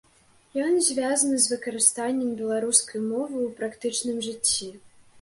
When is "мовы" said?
3.13-3.35